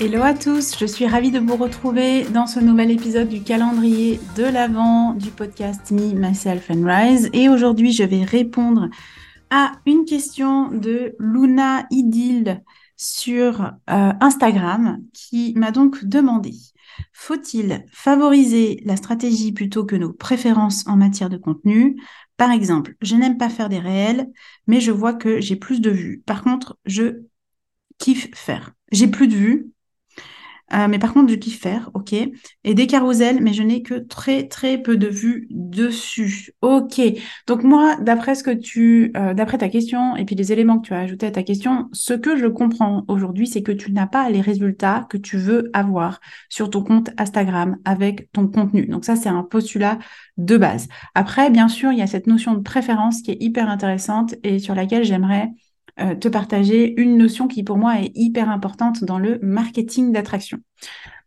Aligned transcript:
Hello 0.00 0.22
à 0.22 0.32
tous, 0.32 0.78
je 0.78 0.86
suis 0.86 1.06
ravie 1.06 1.32
de 1.32 1.40
vous 1.40 1.56
retrouver 1.56 2.22
dans 2.24 2.46
ce 2.46 2.60
nouvel 2.60 2.92
épisode 2.92 3.28
du 3.28 3.42
calendrier 3.42 4.20
de 4.36 4.44
l'Avent 4.44 5.14
du 5.14 5.30
podcast 5.30 5.90
Me, 5.90 6.14
Myself 6.14 6.70
and 6.70 6.84
Rise. 6.84 7.30
Et 7.32 7.48
aujourd'hui, 7.48 7.92
je 7.92 8.04
vais 8.04 8.22
répondre 8.22 8.88
à 9.50 9.72
une 9.86 10.04
question 10.04 10.70
de 10.70 11.16
Luna 11.18 11.86
Idil 11.90 12.62
sur 12.96 13.72
euh, 13.90 14.12
Instagram 14.20 14.98
qui 15.12 15.52
m'a 15.56 15.72
donc 15.72 16.04
demandé 16.04 16.52
faut-il 17.12 17.84
favoriser 17.92 18.80
la 18.84 18.96
stratégie 18.96 19.52
plutôt 19.52 19.84
que 19.84 19.96
nos 19.96 20.12
préférences 20.12 20.86
en 20.86 20.96
matière 20.96 21.28
de 21.28 21.36
contenu? 21.36 22.00
Par 22.36 22.50
exemple, 22.50 22.94
je 23.02 23.16
n'aime 23.16 23.38
pas 23.38 23.48
faire 23.48 23.68
des 23.68 23.78
réels, 23.78 24.28
mais 24.66 24.80
je 24.80 24.92
vois 24.92 25.14
que 25.14 25.40
j'ai 25.40 25.56
plus 25.56 25.80
de 25.80 25.90
vues. 25.90 26.22
Par 26.26 26.42
contre, 26.42 26.78
je 26.84 27.22
kiffe 27.98 28.28
faire. 28.34 28.72
J'ai 28.92 29.08
plus 29.08 29.28
de 29.28 29.34
vues, 29.34 29.72
euh, 30.74 30.86
mais 30.88 30.98
par 30.98 31.14
contre, 31.14 31.30
je 31.30 31.36
kiffe 31.36 31.60
faire, 31.60 31.90
ok. 31.94 32.12
Et 32.12 32.74
des 32.74 32.86
carousels, 32.86 33.42
mais 33.42 33.52
je 33.52 33.62
n'ai 33.62 33.82
que 33.82 33.94
très 33.94 34.48
très 34.48 34.78
peu 34.78 34.96
de 34.96 35.08
vues 35.08 35.46
dessus. 35.50 36.50
Ok. 36.60 37.00
Donc 37.46 37.62
moi, 37.62 37.96
d'après 38.00 38.34
ce 38.34 38.42
que 38.42 38.50
tu, 38.50 39.12
euh, 39.16 39.34
d'après 39.34 39.58
ta 39.58 39.68
question 39.68 40.16
et 40.16 40.24
puis 40.24 40.34
les 40.34 40.52
éléments 40.52 40.78
que 40.78 40.88
tu 40.88 40.94
as 40.94 41.00
ajoutés 41.00 41.26
à 41.26 41.30
ta 41.30 41.42
question, 41.42 41.88
ce 41.92 42.12
que 42.12 42.36
je 42.36 42.46
comprends 42.46 43.04
aujourd'hui, 43.08 43.46
c'est 43.46 43.62
que 43.62 43.72
tu 43.72 43.92
n'as 43.92 44.06
pas 44.06 44.28
les 44.30 44.40
résultats 44.40 45.06
que 45.08 45.16
tu 45.16 45.38
veux 45.38 45.70
avoir 45.72 46.20
sur 46.48 46.70
ton 46.70 46.82
compte 46.82 47.10
Instagram 47.18 47.76
avec 47.84 48.30
ton 48.32 48.46
contenu. 48.46 48.86
Donc 48.86 49.04
ça, 49.04 49.16
c'est 49.16 49.28
un 49.28 49.42
postulat 49.42 49.98
de 50.36 50.56
base. 50.56 50.88
Après, 51.14 51.50
bien 51.50 51.68
sûr, 51.68 51.92
il 51.92 51.98
y 51.98 52.02
a 52.02 52.06
cette 52.06 52.26
notion 52.26 52.54
de 52.54 52.60
préférence 52.60 53.22
qui 53.22 53.30
est 53.30 53.38
hyper 53.40 53.68
intéressante 53.68 54.34
et 54.42 54.58
sur 54.58 54.74
laquelle 54.74 55.04
j'aimerais 55.04 55.50
euh, 56.00 56.14
te 56.14 56.28
partager 56.28 57.00
une 57.00 57.16
notion 57.16 57.48
qui 57.48 57.62
pour 57.62 57.76
moi 57.76 58.00
est 58.00 58.12
hyper 58.14 58.48
importante 58.50 59.04
dans 59.04 59.18
le 59.18 59.38
marketing 59.42 60.12
d'attraction. 60.12 60.58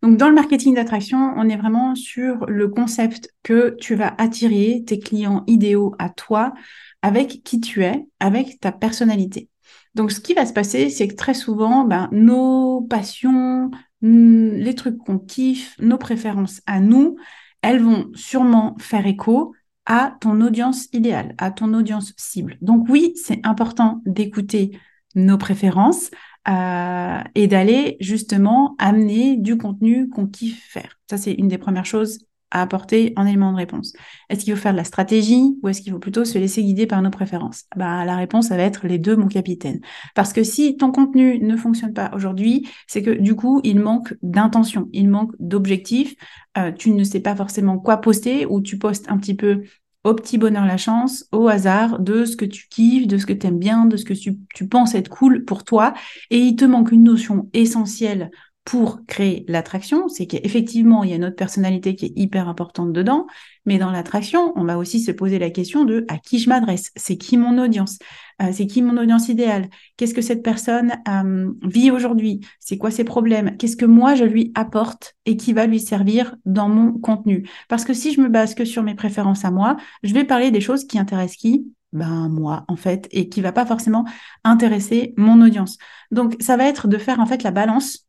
Donc 0.02 0.16
dans 0.16 0.28
le 0.28 0.34
marketing 0.34 0.74
d'attraction, 0.74 1.34
on 1.36 1.48
est 1.48 1.56
vraiment 1.56 1.94
sur 1.94 2.46
le 2.46 2.68
concept 2.68 3.32
que 3.42 3.76
tu 3.80 3.94
vas 3.94 4.14
attirer 4.18 4.82
tes 4.86 4.98
clients 4.98 5.44
idéaux 5.46 5.94
à 5.98 6.08
toi 6.08 6.54
avec 7.02 7.42
qui 7.44 7.60
tu 7.60 7.84
es, 7.84 8.04
avec 8.20 8.60
ta 8.60 8.72
personnalité. 8.72 9.48
Donc 9.94 10.10
ce 10.10 10.20
qui 10.20 10.34
va 10.34 10.46
se 10.46 10.52
passer, 10.52 10.90
c'est 10.90 11.08
que 11.08 11.16
très 11.16 11.34
souvent, 11.34 11.84
ben, 11.84 12.08
nos 12.12 12.80
passions, 12.82 13.70
hmm, 14.00 14.50
les 14.54 14.74
trucs 14.74 14.98
qu'on 14.98 15.18
kiffe, 15.18 15.76
nos 15.80 15.98
préférences 15.98 16.62
à 16.66 16.80
nous, 16.80 17.16
elles 17.62 17.82
vont 17.82 18.10
sûrement 18.14 18.76
faire 18.78 19.06
écho 19.06 19.54
à 19.86 20.16
ton 20.20 20.40
audience 20.40 20.88
idéale, 20.92 21.34
à 21.38 21.50
ton 21.50 21.74
audience 21.74 22.12
cible. 22.16 22.56
Donc 22.60 22.88
oui, 22.88 23.14
c'est 23.16 23.44
important 23.44 24.02
d'écouter 24.06 24.78
nos 25.14 25.38
préférences 25.38 26.10
euh, 26.48 27.20
et 27.34 27.46
d'aller 27.46 27.96
justement 28.00 28.74
amener 28.78 29.36
du 29.36 29.56
contenu 29.56 30.08
qu'on 30.08 30.26
kiffe 30.26 30.64
faire. 30.68 30.98
Ça, 31.08 31.16
c'est 31.16 31.32
une 31.32 31.48
des 31.48 31.58
premières 31.58 31.86
choses 31.86 32.18
apporter 32.60 33.12
en 33.16 33.26
élément 33.26 33.52
de 33.52 33.56
réponse. 33.56 33.92
Est-ce 34.28 34.44
qu'il 34.44 34.54
faut 34.54 34.60
faire 34.60 34.72
de 34.72 34.76
la 34.76 34.84
stratégie 34.84 35.56
ou 35.62 35.68
est-ce 35.68 35.80
qu'il 35.80 35.92
faut 35.92 35.98
plutôt 35.98 36.24
se 36.24 36.38
laisser 36.38 36.62
guider 36.62 36.86
par 36.86 37.00
nos 37.00 37.10
préférences? 37.10 37.64
Bah, 37.76 38.04
La 38.04 38.16
réponse, 38.16 38.48
ça 38.48 38.56
va 38.56 38.62
être 38.62 38.86
les 38.86 38.98
deux, 38.98 39.16
mon 39.16 39.28
capitaine. 39.28 39.80
Parce 40.14 40.32
que 40.32 40.44
si 40.44 40.76
ton 40.76 40.92
contenu 40.92 41.38
ne 41.38 41.56
fonctionne 41.56 41.92
pas 41.92 42.10
aujourd'hui, 42.14 42.68
c'est 42.86 43.02
que 43.02 43.10
du 43.10 43.34
coup, 43.34 43.60
il 43.64 43.80
manque 43.80 44.14
d'intention, 44.22 44.88
il 44.92 45.08
manque 45.08 45.32
d'objectifs. 45.38 46.14
Euh, 46.58 46.72
tu 46.72 46.90
ne 46.90 47.04
sais 47.04 47.20
pas 47.20 47.34
forcément 47.34 47.78
quoi 47.78 47.96
poster 47.98 48.46
ou 48.46 48.60
tu 48.60 48.78
postes 48.78 49.10
un 49.10 49.16
petit 49.16 49.34
peu 49.34 49.62
au 50.04 50.14
petit 50.14 50.36
bonheur 50.36 50.66
la 50.66 50.76
chance, 50.76 51.26
au 51.32 51.48
hasard 51.48 52.00
de 52.00 52.24
ce 52.24 52.36
que 52.36 52.44
tu 52.44 52.66
kiffes, 52.68 53.06
de 53.06 53.18
ce 53.18 53.26
que 53.26 53.32
tu 53.32 53.46
aimes 53.46 53.58
bien, 53.58 53.86
de 53.86 53.96
ce 53.96 54.04
que 54.04 54.14
tu 54.14 54.68
penses 54.68 54.94
être 54.94 55.08
cool 55.08 55.44
pour 55.44 55.64
toi. 55.64 55.94
Et 56.30 56.38
il 56.38 56.56
te 56.56 56.64
manque 56.64 56.92
une 56.92 57.04
notion 57.04 57.48
essentielle 57.52 58.30
pour 58.64 59.04
créer 59.06 59.44
l'attraction, 59.48 60.08
c'est 60.08 60.26
qu'effectivement, 60.26 61.02
il 61.02 61.10
y 61.10 61.14
a 61.14 61.18
notre 61.18 61.34
personnalité 61.34 61.96
qui 61.96 62.06
est 62.06 62.12
hyper 62.14 62.48
importante 62.48 62.92
dedans, 62.92 63.26
mais 63.66 63.78
dans 63.78 63.90
l'attraction, 63.90 64.52
on 64.54 64.64
va 64.64 64.78
aussi 64.78 65.00
se 65.00 65.10
poser 65.10 65.40
la 65.40 65.50
question 65.50 65.84
de 65.84 66.04
à 66.08 66.18
qui 66.18 66.38
je 66.38 66.48
m'adresse, 66.48 66.92
c'est 66.94 67.16
qui 67.16 67.36
mon 67.36 67.58
audience, 67.58 67.98
euh, 68.40 68.50
c'est 68.52 68.68
qui 68.68 68.80
mon 68.80 68.96
audience 68.98 69.28
idéale, 69.28 69.68
qu'est-ce 69.96 70.14
que 70.14 70.22
cette 70.22 70.44
personne 70.44 70.92
euh, 71.08 71.52
vit 71.62 71.90
aujourd'hui, 71.90 72.40
c'est 72.60 72.78
quoi 72.78 72.92
ses 72.92 73.02
problèmes, 73.02 73.56
qu'est-ce 73.56 73.76
que 73.76 73.84
moi 73.84 74.14
je 74.14 74.24
lui 74.24 74.52
apporte 74.54 75.14
et 75.26 75.36
qui 75.36 75.52
va 75.52 75.66
lui 75.66 75.80
servir 75.80 76.36
dans 76.44 76.68
mon 76.68 76.92
contenu? 76.92 77.48
Parce 77.68 77.84
que 77.84 77.94
si 77.94 78.12
je 78.12 78.20
me 78.20 78.28
base 78.28 78.54
que 78.54 78.64
sur 78.64 78.84
mes 78.84 78.94
préférences 78.94 79.44
à 79.44 79.50
moi, 79.50 79.76
je 80.04 80.14
vais 80.14 80.24
parler 80.24 80.52
des 80.52 80.60
choses 80.60 80.86
qui 80.86 80.98
intéressent 80.98 81.36
qui? 81.36 81.66
Ben 81.92 82.30
moi 82.30 82.64
en 82.68 82.76
fait 82.76 83.06
et 83.10 83.28
qui 83.28 83.42
va 83.42 83.52
pas 83.52 83.66
forcément 83.66 84.06
intéresser 84.44 85.12
mon 85.18 85.42
audience. 85.42 85.76
Donc 86.10 86.36
ça 86.40 86.56
va 86.56 86.64
être 86.64 86.88
de 86.88 86.96
faire 86.96 87.20
en 87.20 87.26
fait 87.26 87.42
la 87.42 87.50
balance 87.50 88.06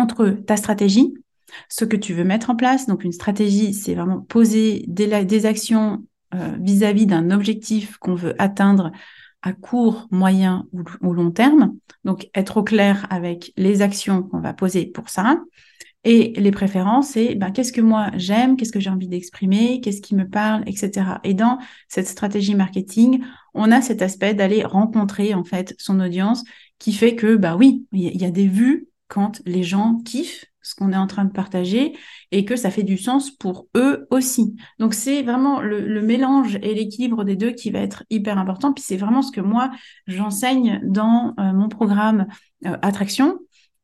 entre 0.00 0.30
ta 0.30 0.56
stratégie, 0.56 1.14
ce 1.68 1.84
que 1.84 1.96
tu 1.96 2.14
veux 2.14 2.24
mettre 2.24 2.50
en 2.50 2.56
place. 2.56 2.86
Donc 2.86 3.04
une 3.04 3.12
stratégie, 3.12 3.74
c'est 3.74 3.94
vraiment 3.94 4.20
poser 4.20 4.84
des, 4.86 5.46
actions 5.46 6.04
euh, 6.34 6.56
vis-à-vis 6.60 7.06
d'un 7.06 7.30
objectif 7.30 7.96
qu'on 7.98 8.14
veut 8.14 8.34
atteindre 8.40 8.92
à 9.42 9.52
court, 9.52 10.06
moyen 10.10 10.66
ou, 10.72 11.12
long 11.12 11.30
terme. 11.30 11.74
Donc 12.04 12.28
être 12.34 12.58
au 12.58 12.62
clair 12.62 13.06
avec 13.10 13.52
les 13.56 13.82
actions 13.82 14.22
qu'on 14.22 14.40
va 14.40 14.52
poser 14.52 14.86
pour 14.86 15.08
ça. 15.08 15.40
Et 16.02 16.32
les 16.36 16.50
préférences, 16.50 17.08
c'est 17.08 17.34
ben, 17.34 17.50
qu'est-ce 17.50 17.72
que 17.72 17.82
moi 17.82 18.10
j'aime, 18.16 18.56
qu'est-ce 18.56 18.72
que 18.72 18.80
j'ai 18.80 18.88
envie 18.88 19.08
d'exprimer, 19.08 19.82
qu'est-ce 19.82 20.00
qui 20.00 20.14
me 20.14 20.26
parle, 20.26 20.62
etc. 20.66 21.06
Et 21.24 21.34
dans 21.34 21.58
cette 21.88 22.06
stratégie 22.06 22.54
marketing, 22.54 23.22
on 23.52 23.70
a 23.70 23.82
cet 23.82 24.00
aspect 24.00 24.32
d'aller 24.32 24.64
rencontrer 24.64 25.34
en 25.34 25.44
fait 25.44 25.74
son 25.78 26.00
audience 26.00 26.42
qui 26.78 26.94
fait 26.94 27.16
que 27.16 27.36
bah 27.36 27.54
oui, 27.56 27.84
il 27.92 28.16
y 28.16 28.24
a 28.24 28.30
des 28.30 28.48
vues 28.48 28.88
quand 29.10 29.42
les 29.44 29.62
gens 29.64 30.00
kiffent 30.04 30.46
ce 30.62 30.74
qu'on 30.74 30.92
est 30.92 30.96
en 30.96 31.06
train 31.06 31.24
de 31.24 31.32
partager 31.32 31.96
et 32.30 32.44
que 32.44 32.54
ça 32.54 32.70
fait 32.70 32.82
du 32.82 32.96
sens 32.96 33.30
pour 33.30 33.66
eux 33.76 34.06
aussi. 34.10 34.56
Donc 34.78 34.94
c'est 34.94 35.22
vraiment 35.22 35.60
le, 35.60 36.00
mélange 36.00 36.56
et 36.62 36.74
l'équilibre 36.74 37.24
des 37.24 37.36
deux 37.36 37.50
qui 37.50 37.70
va 37.70 37.80
être 37.80 38.04
hyper 38.08 38.38
important. 38.38 38.72
Puis 38.72 38.84
c'est 38.86 38.96
vraiment 38.96 39.22
ce 39.22 39.32
que 39.32 39.40
moi 39.40 39.70
j'enseigne 40.06 40.80
dans 40.84 41.34
euh, 41.38 41.52
mon 41.52 41.68
programme 41.68 42.26
euh, 42.66 42.76
Attraction, 42.82 43.38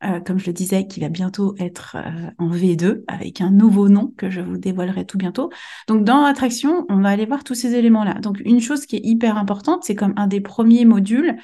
euh, 0.05 0.21
comme 0.21 0.39
je 0.39 0.47
le 0.47 0.53
disais, 0.53 0.87
qui 0.87 1.01
va 1.01 1.09
bientôt 1.09 1.55
être 1.59 1.97
en 2.39 2.51
V2 2.51 3.05
avec 3.09 3.41
un 3.41 3.51
nouveau 3.51 3.89
nom 3.89 4.13
que 4.17 4.31
je 4.31 4.41
vous 4.41 4.59
dévoilerai 4.59 5.07
tout 5.07 5.19
bientôt. 5.19 5.51
Donc 5.89 6.05
dans 6.05 6.25
Attraction, 6.25 6.85
on 6.89 7.01
va 7.01 7.09
aller 7.09 7.27
voir 7.27 7.45
tous 7.45 7.55
ces 7.55 7.75
éléments-là. 7.75 8.15
Donc 8.15 8.41
une 8.45 8.61
chose 8.61 8.87
qui 8.87 8.97
est 8.97 9.05
hyper 9.05 9.39
importante, 9.39 9.85
c'est 9.85 9.95
comme 9.95 10.15
un 10.17 10.27
des 10.27 10.41
premiers 10.41 10.85
modules, 10.85 11.37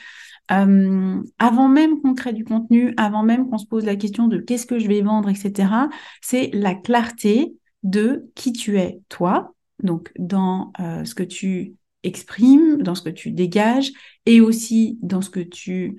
euh, 0.51 1.23
avant 1.39 1.69
même 1.69 2.01
qu'on 2.01 2.15
crée 2.15 2.33
du 2.33 2.45
contenu, 2.45 2.95
avant 2.97 3.23
même 3.23 3.49
qu'on 3.49 3.59
se 3.59 3.67
pose 3.67 3.85
la 3.85 3.97
question 3.97 4.29
de 4.29 4.39
qu'est-ce 4.39 4.67
que 4.67 4.79
je 4.79 4.89
vais 4.89 5.01
vendre, 5.01 5.29
etc., 5.29 5.89
c'est 6.21 6.51
la 6.53 6.75
clarté 6.75 7.55
de 7.83 8.31
qui 8.35 8.53
tu 8.53 8.79
es, 8.79 9.01
toi, 9.09 9.55
donc 9.83 10.13
dans 10.19 10.73
euh, 10.81 11.05
ce 11.05 11.15
que 11.15 11.23
tu 11.23 11.75
exprimes, 12.03 12.83
dans 12.83 12.95
ce 12.95 13.03
que 13.03 13.11
tu 13.11 13.31
dégages, 13.31 13.93
et 14.27 14.41
aussi 14.41 14.99
dans 15.03 15.23
ce 15.23 15.31
que 15.31 15.41
tu 15.41 15.97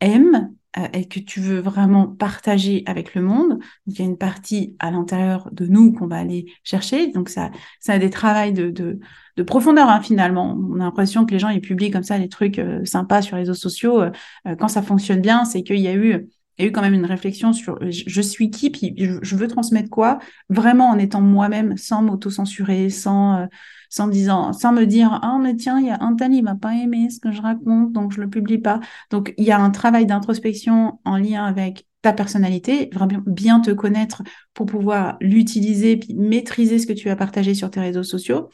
aimes 0.00 0.34
euh, 0.36 0.67
et 0.92 1.06
que 1.06 1.20
tu 1.20 1.40
veux 1.40 1.60
vraiment 1.60 2.06
partager 2.06 2.82
avec 2.86 3.14
le 3.14 3.22
monde? 3.22 3.58
Il 3.86 3.98
y 3.98 4.02
a 4.02 4.04
une 4.04 4.18
partie 4.18 4.76
à 4.78 4.90
l'intérieur 4.90 5.48
de 5.52 5.66
nous 5.66 5.92
qu'on 5.92 6.06
va 6.06 6.16
aller 6.16 6.46
chercher. 6.64 7.08
Donc, 7.12 7.28
ça, 7.28 7.50
ça 7.80 7.94
a 7.94 7.98
des 7.98 8.10
travails 8.10 8.52
de 8.52 8.98
profondeur, 9.46 9.88
hein, 9.88 10.00
finalement. 10.00 10.58
On 10.70 10.80
a 10.80 10.84
l'impression 10.84 11.26
que 11.26 11.32
les 11.32 11.38
gens, 11.38 11.48
ils 11.48 11.60
publient 11.60 11.90
comme 11.90 12.02
ça 12.02 12.18
des 12.18 12.28
trucs 12.28 12.58
euh, 12.58 12.84
sympas 12.84 13.22
sur 13.22 13.36
les 13.36 13.42
réseaux 13.42 13.54
sociaux. 13.54 14.00
Euh, 14.00 14.10
quand 14.58 14.68
ça 14.68 14.82
fonctionne 14.82 15.20
bien, 15.20 15.44
c'est 15.44 15.62
qu'il 15.62 15.80
y 15.80 15.88
a 15.88 15.94
eu 15.94 16.28
il 16.58 16.64
y 16.64 16.66
a 16.66 16.70
eu 16.70 16.72
quand 16.72 16.82
même 16.82 16.94
une 16.94 17.06
réflexion 17.06 17.52
sur 17.52 17.78
je, 17.88 18.20
suis 18.20 18.50
qui, 18.50 18.70
puis 18.70 18.92
je, 18.96 19.36
veux 19.36 19.46
transmettre 19.46 19.88
quoi, 19.88 20.18
vraiment 20.48 20.88
en 20.88 20.98
étant 20.98 21.20
moi-même, 21.20 21.76
sans 21.76 22.02
m'auto-censurer, 22.02 22.90
sans, 22.90 23.46
sans 23.88 24.06
me 24.06 24.84
dire, 24.84 25.18
ah, 25.22 25.38
mais 25.40 25.56
tiens, 25.56 25.78
il 25.80 25.86
y 25.86 25.90
a 25.90 25.98
un 26.00 26.14
tel, 26.14 26.32
il 26.32 26.44
va 26.44 26.54
pas 26.54 26.74
aimer 26.74 27.10
ce 27.10 27.20
que 27.20 27.32
je 27.32 27.40
raconte, 27.42 27.92
donc 27.92 28.12
je 28.12 28.20
le 28.20 28.28
publie 28.28 28.58
pas. 28.58 28.80
Donc, 29.10 29.34
il 29.38 29.44
y 29.44 29.50
a 29.50 29.58
un 29.58 29.70
travail 29.70 30.06
d'introspection 30.06 31.00
en 31.04 31.16
lien 31.16 31.44
avec 31.44 31.86
ta 32.02 32.12
personnalité, 32.12 32.90
vraiment 32.92 33.20
bien 33.26 33.60
te 33.60 33.70
connaître 33.72 34.22
pour 34.54 34.66
pouvoir 34.66 35.16
l'utiliser 35.20 35.96
puis 35.96 36.14
maîtriser 36.14 36.78
ce 36.78 36.86
que 36.86 36.92
tu 36.92 37.10
as 37.10 37.16
partagé 37.16 37.54
sur 37.54 37.70
tes 37.70 37.80
réseaux 37.80 38.04
sociaux. 38.04 38.50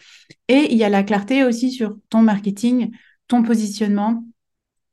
Et 0.49 0.73
il 0.73 0.79
y 0.79 0.85
a 0.85 0.89
la 0.89 1.03
clarté 1.03 1.45
aussi 1.45 1.71
sur 1.71 1.97
ton 2.09 2.23
marketing, 2.23 2.91
ton 3.29 3.43
positionnement, 3.43 4.25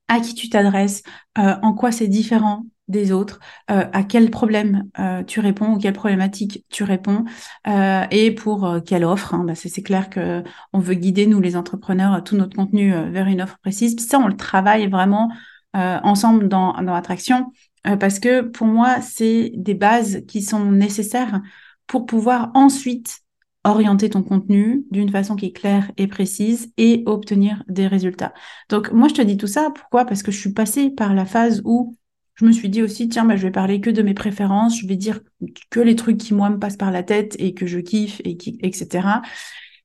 à 0.08 0.20
qui 0.20 0.36
tu 0.36 0.50
t'adresses, 0.50 1.04
euh, 1.38 1.56
en 1.62 1.74
quoi 1.74 1.92
c'est 1.94 2.08
différent 2.08 2.66
des 2.92 3.12
autres, 3.12 3.40
euh, 3.72 3.86
à 3.92 4.04
quel 4.04 4.30
problème 4.30 4.84
euh, 5.00 5.24
tu 5.24 5.40
réponds 5.40 5.74
ou 5.74 5.78
quelle 5.80 5.94
problématique 5.94 6.66
tu 6.70 6.84
réponds 6.84 7.26
euh, 7.68 8.06
et 8.12 8.32
pour 8.32 8.78
quelle 8.86 9.04
offre. 9.04 9.34
Hein. 9.34 9.44
Bah, 9.46 9.56
c'est 9.56 9.82
clair 9.82 10.10
que 10.10 10.44
on 10.74 10.80
veut 10.80 10.94
guider 10.94 11.26
nous 11.26 11.42
les 11.42 11.56
entrepreneurs 11.56 12.24
tout 12.24 12.36
notre 12.36 12.56
contenu 12.56 12.94
vers 13.12 13.28
une 13.28 13.42
offre 13.42 13.58
précise. 13.60 13.96
ça, 14.06 14.20
on 14.20 14.28
le 14.28 14.36
travaille 14.36 14.88
vraiment 14.88 15.32
ensemble 15.74 16.50
dans, 16.50 16.74
dans 16.82 16.94
Attraction 16.94 17.52
parce 17.84 18.20
que 18.20 18.42
pour 18.42 18.68
moi, 18.68 19.02
c'est 19.02 19.52
des 19.56 19.74
bases 19.74 20.24
qui 20.28 20.42
sont 20.42 20.66
nécessaires 20.66 21.42
pour 21.88 22.06
pouvoir 22.06 22.52
ensuite 22.54 23.22
orienter 23.64 24.10
ton 24.10 24.24
contenu 24.24 24.86
d'une 24.92 25.10
façon 25.10 25.36
qui 25.36 25.48
est 25.48 25.52
claire 25.52 25.92
et 25.98 26.08
précise 26.08 26.74
et 26.78 27.04
obtenir 27.06 27.64
des 27.68 27.88
résultats. 27.88 28.34
Donc 28.70 28.92
moi 28.92 29.08
je 29.08 29.14
te 29.14 29.22
dis 29.22 29.38
tout 29.38 29.48
ça, 29.48 29.72
pourquoi? 29.74 30.06
Parce 30.06 30.24
que 30.24 30.32
je 30.32 30.40
suis 30.40 30.54
passée 30.54 30.90
par 30.90 31.14
la 31.14 31.26
phase 31.26 31.62
où 31.64 31.96
je 32.42 32.46
me 32.46 32.52
suis 32.52 32.70
dit 32.70 32.82
aussi, 32.82 33.08
tiens, 33.08 33.24
bah, 33.26 33.36
je 33.36 33.44
vais 33.44 33.52
parler 33.52 33.82
que 33.82 33.92
de 33.92 34.02
mes 34.02 34.16
préférences, 34.16 34.80
je 34.80 34.88
vais 34.88 34.96
dire 34.96 35.22
que 35.70 35.80
les 35.80 35.96
trucs 35.96 36.18
qui, 36.18 36.34
moi, 36.34 36.50
me 36.50 36.58
passent 36.58 36.78
par 36.78 36.92
la 36.92 37.04
tête 37.04 37.36
et 37.40 37.54
que 37.54 37.68
je 37.68 37.80
kiffe, 37.80 38.20
et 38.24 38.36
qui, 38.36 38.58
etc. 38.64 39.22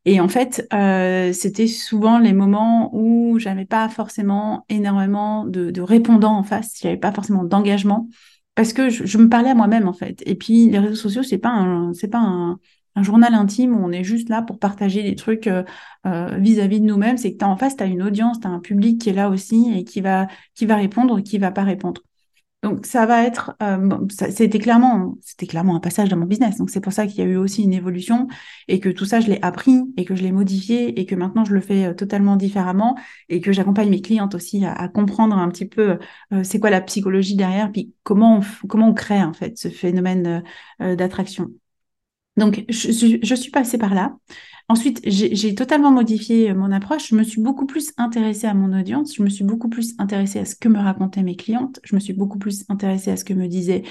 Et 0.06 0.20
en 0.20 0.28
fait, 0.28 0.66
euh, 0.72 1.32
c'était 1.34 1.66
souvent 1.66 2.18
les 2.18 2.32
moments 2.32 2.90
où 2.94 3.38
j'avais 3.38 3.66
pas 3.66 3.88
forcément 3.90 4.64
énormément 4.70 5.44
de, 5.44 5.80
répondants 5.82 6.38
en 6.38 6.42
face, 6.44 6.78
j'avais 6.80 6.96
pas 6.96 7.12
forcément 7.12 7.44
d'engagement, 7.44 8.08
parce 8.54 8.72
que 8.72 8.88
je, 8.88 9.18
me 9.18 9.28
parlais 9.28 9.50
à 9.50 9.54
moi-même, 9.54 9.86
en 9.86 9.92
fait. 9.92 10.22
Et 10.24 10.34
puis, 10.34 10.70
les 10.70 10.78
réseaux 10.78 10.94
sociaux, 10.94 11.22
c'est 11.22 11.38
pas 11.38 11.50
un, 11.50 11.92
c'est 11.92 12.08
pas 12.08 12.20
un, 12.20 12.58
un 12.94 13.02
journal 13.02 13.34
intime 13.34 13.76
où 13.76 13.84
on 13.84 13.92
est 13.92 14.04
juste 14.04 14.30
là 14.30 14.40
pour 14.40 14.58
partager 14.58 15.02
des 15.02 15.14
trucs 15.14 15.46
euh, 15.46 15.62
euh, 16.06 16.38
vis-à-vis 16.38 16.80
de 16.80 16.86
nous-mêmes, 16.86 17.18
c'est 17.18 17.32
que 17.34 17.38
tu 17.38 17.44
en 17.44 17.56
face, 17.58 17.76
tu 17.76 17.82
as 17.82 17.86
une 17.86 18.02
audience, 18.02 18.40
tu 18.40 18.46
as 18.46 18.50
un 18.50 18.60
public 18.60 19.00
qui 19.00 19.10
est 19.10 19.12
là 19.12 19.28
aussi 19.28 19.72
et 19.76 19.84
qui 19.84 20.00
va, 20.00 20.26
qui 20.54 20.64
va 20.64 20.76
répondre, 20.76 21.20
qui 21.20 21.36
va 21.36 21.50
pas 21.50 21.64
répondre. 21.64 22.02
Donc 22.62 22.86
ça 22.86 23.06
va 23.06 23.24
être, 23.24 23.54
euh, 23.62 24.06
c'était 24.08 24.58
clairement, 24.58 25.16
c'était 25.20 25.46
clairement 25.46 25.76
un 25.76 25.80
passage 25.80 26.08
dans 26.08 26.16
mon 26.16 26.24
business. 26.26 26.56
Donc 26.56 26.70
c'est 26.70 26.80
pour 26.80 26.92
ça 26.92 27.06
qu'il 27.06 27.18
y 27.18 27.22
a 27.22 27.26
eu 27.26 27.36
aussi 27.36 27.62
une 27.62 27.72
évolution 27.72 28.26
et 28.66 28.80
que 28.80 28.88
tout 28.88 29.04
ça 29.04 29.20
je 29.20 29.28
l'ai 29.28 29.38
appris 29.42 29.82
et 29.96 30.04
que 30.04 30.16
je 30.16 30.22
l'ai 30.22 30.32
modifié 30.32 30.98
et 30.98 31.06
que 31.06 31.14
maintenant 31.14 31.44
je 31.44 31.52
le 31.54 31.60
fais 31.60 31.86
euh, 31.86 31.94
totalement 31.94 32.36
différemment 32.36 32.96
et 33.28 33.40
que 33.40 33.52
j'accompagne 33.52 33.90
mes 33.90 34.00
clientes 34.00 34.34
aussi 34.34 34.64
à, 34.64 34.88
comprendre 34.88 35.36
un 35.36 35.48
petit 35.48 35.66
peu 35.68 35.98
euh, 36.32 36.42
c'est 36.44 36.58
quoi 36.58 36.70
la 36.70 36.80
psychologie 36.80 37.36
derrière 37.36 37.70
puis 37.70 37.92
comment 38.02 38.38
on, 38.38 38.66
comment 38.66 38.88
on 38.88 38.94
crée 38.94 39.22
en 39.22 39.32
fait 39.32 39.56
ce 39.58 39.68
phénomène 39.68 40.42
d'attraction. 40.80 41.50
Donc 42.36 42.64
je, 42.68 43.34
suis 43.34 43.50
passée 43.50 43.78
par 43.78 43.94
là. 43.94 44.16
Ensuite, 44.68 45.00
j'ai 45.04 45.54
totalement 45.54 45.92
modifié 45.92 46.50
euh, 46.50 46.54
mon 46.54 46.72
approche. 46.72 47.08
Je 47.08 47.14
me 47.14 47.22
suis 47.22 47.40
beaucoup 47.40 47.66
plus 47.66 47.92
intéressée 47.98 48.48
à 48.48 48.54
mon 48.54 48.76
audience. 48.78 49.14
Je 49.14 49.22
me 49.22 49.28
suis 49.28 49.44
beaucoup 49.44 49.68
plus 49.68 49.94
intéressée 49.98 50.40
à 50.40 50.44
ce 50.44 50.56
que 50.56 50.68
me 50.68 50.78
racontaient 50.78 51.22
mes 51.22 51.36
clientes. 51.36 51.78
Je 51.84 51.94
me 51.94 52.00
suis 52.00 52.12
beaucoup 52.12 52.38
plus 52.38 52.64
intéressée 52.68 53.12
à 53.12 53.16
ce 53.16 53.24
que 53.24 53.32
me 53.32 53.46
disaient 53.46 53.84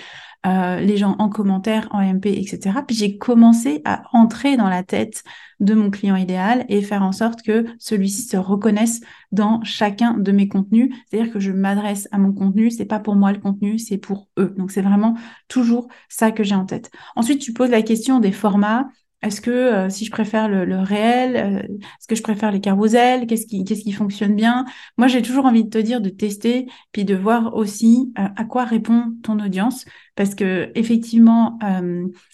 euh, 0.45 0.79
les 0.79 0.97
gens 0.97 1.15
en 1.17 1.29
commentaire, 1.29 1.87
en 1.91 2.01
MP, 2.01 2.27
etc. 2.27 2.79
Puis 2.85 2.95
j'ai 2.95 3.17
commencé 3.17 3.81
à 3.85 4.03
entrer 4.11 4.57
dans 4.57 4.69
la 4.69 4.83
tête 4.83 5.23
de 5.59 5.73
mon 5.73 5.89
client 5.89 6.15
idéal 6.15 6.65
et 6.69 6.81
faire 6.81 7.03
en 7.03 7.11
sorte 7.11 7.41
que 7.41 7.65
celui-ci 7.79 8.23
se 8.23 8.37
reconnaisse 8.37 9.01
dans 9.31 9.63
chacun 9.63 10.13
de 10.13 10.31
mes 10.31 10.47
contenus. 10.47 10.93
C'est-à-dire 11.09 11.31
que 11.31 11.39
je 11.39 11.51
m'adresse 11.51 12.07
à 12.11 12.17
mon 12.17 12.33
contenu, 12.33 12.71
c'est 12.71 12.85
pas 12.85 12.99
pour 12.99 13.15
moi 13.15 13.31
le 13.31 13.39
contenu, 13.39 13.79
c'est 13.79 13.97
pour 13.97 14.29
eux. 14.37 14.53
Donc 14.57 14.71
c'est 14.71 14.81
vraiment 14.81 15.15
toujours 15.47 15.87
ça 16.09 16.31
que 16.31 16.43
j'ai 16.43 16.55
en 16.55 16.65
tête. 16.65 16.91
Ensuite, 17.15 17.41
tu 17.41 17.53
poses 17.53 17.71
la 17.71 17.81
question 17.81 18.19
des 18.19 18.31
formats. 18.31 18.87
Est-ce 19.25 19.41
que 19.41 19.49
euh, 19.49 19.89
si 19.89 20.05
je 20.05 20.11
préfère 20.11 20.47
le, 20.47 20.79
réel, 20.81 21.35
euh, 21.35 21.73
est-ce 21.73 22.07
que 22.07 22.13
je 22.13 22.21
préfère 22.21 22.51
les 22.51 22.61
carousels? 22.61 23.25
Qu'est-ce 23.25 23.47
qui, 23.47 23.91
fonctionne 23.91 24.35
bien? 24.35 24.65
Moi, 24.97 25.07
j'ai 25.07 25.23
toujours 25.23 25.45
envie 25.45 25.63
de 25.63 25.69
te 25.69 25.79
dire 25.79 25.99
de 25.99 26.09
tester, 26.09 26.67
puis 26.91 27.05
de 27.05 27.15
voir 27.15 27.55
aussi 27.55 28.13
euh, 28.19 28.27
à 28.35 28.43
quoi 28.43 28.65
répond 28.65 29.15
ton 29.23 29.39
audience, 29.39 29.85
parce 30.13 30.35
que 30.35 30.71
effectivement, 30.75 31.57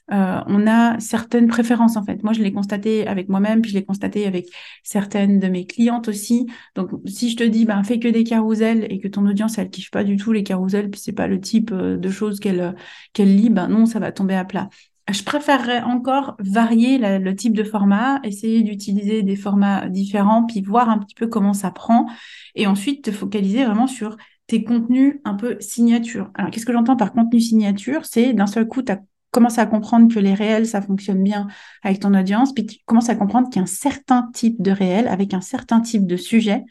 on 0.10 0.68
a 0.68 1.00
certaines 1.00 1.48
préférences 1.48 1.96
en 1.96 2.04
fait. 2.04 2.22
Moi, 2.24 2.34
je 2.34 2.42
l'ai 2.42 2.52
constaté 2.52 3.08
avec 3.08 3.30
moi-même, 3.30 3.62
puis 3.62 3.72
je 3.72 3.78
l'ai 3.78 3.86
constaté 3.86 4.28
avec 4.28 4.48
certaines 4.84 5.40
de 5.40 5.48
mes 5.48 5.66
clientes 5.66 6.10
aussi. 6.10 6.46
Donc, 6.76 6.90
si 7.06 7.30
je 7.30 7.38
te 7.38 7.44
dis, 7.44 7.66
ben, 7.66 7.84
fais 7.84 8.00
que 8.00 8.10
des 8.10 8.26
carousels 8.26 8.86
et 8.90 9.00
que 9.00 9.08
ton 9.08 9.26
audience, 9.26 9.58
elle 9.58 9.70
kiffe 9.70 9.92
pas 9.92 10.04
du 10.04 10.18
tout 10.18 10.34
les 10.34 10.44
carousels, 10.44 10.90
puis 10.90 11.00
c'est 11.02 11.14
pas 11.14 11.28
le 11.28 11.40
type 11.40 11.74
de 11.74 12.10
choses 12.10 12.42
qu'elle 12.42 12.76
qu'elle 13.14 13.34
lit, 13.34 13.50
ben 13.50 13.70
non, 13.70 13.86
ça 13.86 14.00
va 14.00 14.12
tomber 14.12 14.36
à 14.36 14.44
plat 14.44 14.70
je 15.12 15.24
préférerais 15.24 15.82
encore 15.82 16.36
varier 16.40 16.98
le 17.00 17.36
type 17.36 17.54
de 17.54 17.64
format, 17.64 18.20
essayer 18.24 18.64
d'utiliser 18.64 19.24
des 19.24 19.36
formats 19.36 19.90
différents, 19.90 20.46
puis 20.46 20.62
voir 20.62 20.90
un 20.90 20.98
petit 20.98 21.16
peu 21.16 21.28
comment 21.28 21.54
ça 21.54 21.72
prend, 21.72 22.08
et 22.56 22.68
ensuite 22.68 23.04
te 23.04 23.12
focaliser 23.12 23.66
vraiment 23.66 23.88
sur 23.88 24.18
tes 24.48 24.64
contenus 24.64 25.20
un 25.24 25.36
peu 25.36 25.58
signature. 25.60 26.30
Alors, 26.36 26.52
qu'est-ce 26.52 26.66
que 26.66 26.74
j'entends 26.74 26.98
par 26.98 27.14
contenu 27.14 27.40
signature? 27.40 28.06
C'est 28.06 28.34
d'un 28.34 28.48
seul 28.48 28.68
coup, 28.68 28.82
tu 28.82 28.92
as 28.92 29.00
commencé 29.32 29.62
à 29.62 29.66
comprendre 29.66 30.14
que 30.14 30.20
les 30.20 30.34
réels, 30.34 30.68
ça 30.68 30.82
fonctionne 30.82 31.24
bien 31.24 31.48
avec 31.84 32.02
ton 32.02 32.14
audience, 32.14 32.54
puis 32.54 32.66
tu 32.66 32.78
commences 32.86 33.10
à 33.10 33.16
comprendre 33.16 33.50
qu'il 33.50 33.66
certain 33.66 34.30
type 34.34 34.62
de 34.62 34.72
réel, 34.72 35.08
avec 35.08 35.34
un 35.34 35.42
certain 35.42 35.80
type 35.80 36.06
de 36.06 36.18
sujet, 36.18 36.64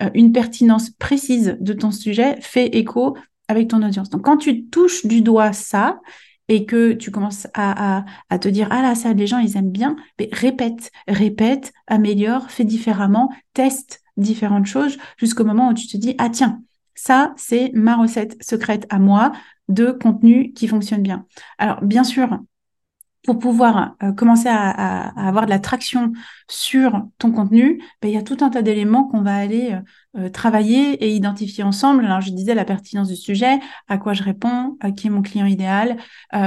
euh, 0.00 0.10
une 0.14 0.32
pertinence 0.32 0.90
précise 0.90 1.56
de 1.58 1.72
ton 1.72 1.90
sujet 1.90 2.36
fait 2.40 2.66
écho 2.76 3.16
avec 3.48 3.68
ton 3.68 3.82
audience. 3.82 4.10
Donc, 4.10 4.22
quand 4.22 4.36
tu 4.36 4.66
touches 4.66 5.06
du 5.06 5.22
doigt 5.22 5.52
ça, 5.52 6.00
et 6.52 6.66
que 6.66 6.92
tu 6.92 7.10
commences 7.10 7.46
à, 7.54 8.04
te 8.38 8.48
dire 8.48 8.68
ah 8.70 8.82
là 8.82 8.94
ça 8.94 9.14
les 9.14 9.26
gens 9.26 9.38
ils 9.38 9.56
aiment 9.56 9.70
bien. 9.70 9.96
Mais 10.18 10.28
répète 10.32 10.90
répète 11.08 11.72
améliore 11.86 12.50
fais 12.50 12.64
différemment 12.64 13.32
teste 13.54 14.02
différentes 14.18 14.66
choses 14.66 14.98
jusqu'au 15.16 15.44
moment 15.44 15.70
où 15.70 15.74
tu 15.74 15.86
te 15.86 15.96
dis 15.96 16.14
ah 16.18 16.28
tiens 16.28 16.60
ça 16.94 17.32
c'est 17.36 17.70
ma 17.72 17.96
recette 17.96 18.36
secrète 18.42 18.86
à 18.90 18.98
moi 18.98 19.32
de 19.68 19.92
contenu 19.92 20.52
qui 20.52 20.68
fonctionne 20.68 21.02
bien. 21.02 21.24
Alors 21.56 21.82
bien 21.82 22.04
sûr 22.04 22.38
pour 23.24 23.38
pouvoir 23.38 23.94
euh, 24.02 24.12
commencer 24.12 24.48
à, 24.48 25.08
avoir 25.26 25.46
de 25.46 25.50
la 25.50 25.60
traction 25.60 26.12
sur 26.50 27.06
ton 27.18 27.30
contenu, 27.30 27.80
ben, 28.02 28.08
il 28.08 28.14
y 28.14 28.18
a 28.18 28.22
tout 28.22 28.38
un 28.40 28.50
tas 28.50 28.62
d'éléments 28.62 29.04
qu'on 29.04 29.22
va 29.22 29.36
aller 29.36 29.70
euh, 29.72 29.80
euh, 30.16 30.28
travailler 30.28 30.92
et 31.04 31.14
identifier 31.14 31.64
ensemble. 31.64 32.04
Alors, 32.04 32.20
je 32.20 32.30
disais 32.30 32.54
la 32.54 32.64
pertinence 32.64 33.08
du 33.08 33.16
sujet, 33.16 33.58
à 33.88 33.98
quoi 33.98 34.12
je 34.12 34.22
réponds, 34.22 34.76
à 34.80 34.90
qui 34.90 35.06
est 35.06 35.10
mon 35.10 35.22
client 35.22 35.46
idéal 35.46 35.96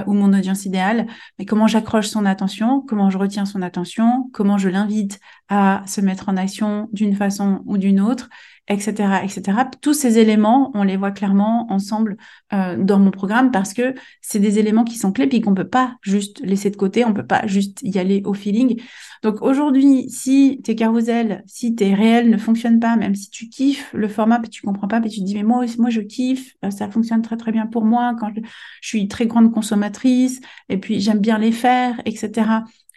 ou 0.08 0.14
mon 0.14 0.34
audience 0.34 0.66
idéale, 0.66 1.08
mais 1.38 1.46
comment 1.46 1.68
j'accroche 1.68 2.08
son 2.08 2.26
attention, 2.26 2.82
comment 2.82 3.10
je 3.10 3.18
retiens 3.18 3.46
son 3.46 3.62
attention, 3.62 4.30
comment 4.34 4.58
je 4.58 4.70
l'invite 4.70 5.20
à 5.50 5.84
se 5.86 6.02
mettre 6.02 6.30
en 6.30 6.38
action 6.38 6.90
d'une 6.92 7.16
façon 7.16 7.62
ou 7.66 7.78
d'une 7.78 8.02
autre, 8.02 8.30
etc., 8.68 9.22
etc. 9.24 9.60
Tous 9.82 9.94
ces 9.94 10.18
éléments, 10.18 10.72
on 10.74 10.84
les 10.84 10.98
voit 10.98 11.12
clairement 11.12 11.72
ensemble 11.72 12.18
euh, 12.54 12.76
dans 12.78 13.00
mon 13.00 13.12
programme 13.12 13.52
parce 13.52 13.74
que 13.74 13.94
c'est 14.22 14.40
des 14.40 14.58
éléments 14.58 14.84
qui 14.84 14.98
sont 14.98 15.12
clés 15.12 15.28
puis 15.28 15.42
qu'on 15.42 15.54
peut 15.54 15.68
pas 15.68 15.96
juste 16.02 16.40
laisser 16.42 16.72
de 16.72 16.76
côté, 16.76 17.06
on 17.06 17.14
peut 17.14 17.26
pas 17.26 17.46
juste 17.46 17.80
y 17.84 18.00
aller 18.00 18.24
au 18.26 18.34
feeling. 18.34 18.82
Donc 19.22 19.42
aujourd'hui, 19.42 20.10
si 20.10 20.62
tes 20.64 20.76
carousels, 20.76 21.44
si 21.46 21.76
tes 21.76 21.94
réels 21.94 22.30
ne 22.30 22.38
fonctionnent 22.38 22.80
pas, 22.80 22.96
même 22.96 23.16
si 23.16 23.30
tu 23.30 23.50
le 23.94 24.08
format, 24.08 24.40
puis 24.40 24.50
tu 24.50 24.62
comprends 24.62 24.88
pas, 24.88 25.02
puis 25.02 25.10
tu 25.10 25.20
te 25.20 25.26
dis 25.26 25.36
mais 25.36 25.44
moi, 25.44 25.66
moi 25.78 25.90
je 25.90 26.02
kiffe, 26.02 26.56
euh, 26.64 26.72
ça 26.72 26.90
fonctionne 26.90 27.22
très 27.22 27.38
très 27.38 27.52
bien 27.52 27.68
pour 27.68 27.86
moi 27.86 28.16
quand 28.20 28.30
je, 28.36 28.42
je 28.82 28.88
suis 28.88 29.08
très 29.08 29.28
grande 29.28 29.52
consommatrice 29.52 30.40
et 30.70 30.78
puis 30.78 31.00
j'aime 31.00 31.20
bien 31.20 31.38
les 31.38 31.52
faire, 31.52 32.02
etc 32.06 32.44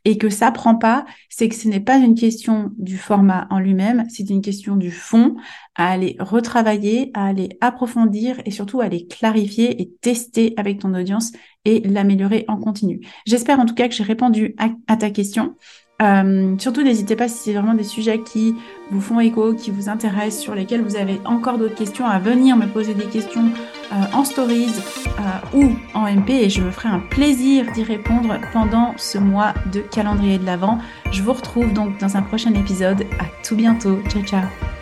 et 0.05 0.17
que 0.17 0.31
ça 0.31 0.51
prend 0.51 0.75
pas, 0.75 1.05
c'est 1.29 1.49
que 1.49 1.55
ce 1.55 1.69
n'est 1.69 1.81
pas 1.81 1.99
une 1.99 2.15
question 2.15 2.71
du 2.79 2.97
format 2.97 3.47
en 3.51 3.59
lui-même, 3.59 4.07
c'est 4.09 4.31
une 4.31 4.41
question 4.41 4.77
du 4.77 4.91
fond, 4.91 5.37
à 5.75 5.91
aller 5.91 6.17
retravailler, 6.19 7.11
à 7.13 7.27
aller 7.27 7.51
approfondir 7.61 8.41
et 8.47 8.51
surtout 8.51 8.81
à 8.81 8.85
aller 8.85 9.07
clarifier 9.07 9.83
et 9.83 9.91
tester 10.01 10.55
avec 10.57 10.81
ton 10.81 10.95
audience 10.95 11.33
et 11.65 11.81
l'améliorer 11.81 12.45
en 12.49 12.57
continu. 12.57 13.01
J'espère 13.27 13.61
en 13.61 13.67
tout 13.67 13.75
cas 13.75 13.89
que 13.89 13.95
j'ai 13.95 14.05
répondu 14.05 14.55
à, 14.57 14.97
ta 14.97 15.11
question. 15.11 15.57
Euh, 16.01 16.55
surtout, 16.59 16.83
n'hésitez 16.83 17.17
pas 17.17 17.27
si 17.27 17.39
c'est 17.39 17.53
vraiment 17.53 17.75
des 17.75 17.85
sujets 17.85 18.21
qui 18.21 18.57
vous 18.91 19.01
font 19.01 19.19
écho, 19.19 19.53
qui 19.55 19.73
vous 19.73 19.89
intéressent, 19.89 20.41
sur 20.41 20.55
lesquels 20.55 20.83
vous 20.83 20.97
avez 20.97 21.21
encore 21.25 21.59
d'autres 21.59 21.75
questions, 21.75 22.07
à 22.07 22.21
venir 22.21 22.57
me 22.57 22.67
poser 22.67 22.95
des 22.95 23.07
questions 23.07 23.51
euh, 23.93 23.97
en 24.13 24.25
stories 24.25 24.71
euh, 25.07 25.57
ou 25.57 25.73
en 25.95 26.07
MP 26.07 26.31
et 26.31 26.51
je 26.51 26.63
me 26.63 26.71
ferai 26.71 26.89
un 26.89 27.01
plaisir 27.01 27.67
d'y 27.73 27.83
répondre 27.83 28.39
pendant 28.53 28.95
ce 28.97 29.19
mois 29.19 29.55
de 29.73 29.81
calendrier 29.81 30.39
de 30.39 30.47
l'Avent. 30.47 30.79
Je 31.11 31.23
vous 31.23 31.33
retrouve 31.33 31.73
donc 31.73 31.99
dans 31.99 32.17
un 32.17 32.23
prochain 32.23 32.55
épisode. 32.55 33.03
À 33.19 33.25
tout 33.45 33.57
bientôt. 33.57 33.99
Ciao, 34.09 34.23
ciao. 34.23 34.78